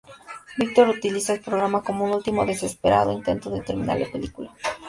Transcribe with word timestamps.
Viktor 0.57 0.87
utiliza 0.89 1.33
el 1.33 1.41
programa 1.41 1.83
como 1.83 2.05
un 2.05 2.11
último, 2.13 2.43
desesperado 2.43 3.11
intento 3.11 3.51
de 3.51 3.61
terminar 3.61 3.99
la 3.99 4.09
película. 4.11 4.51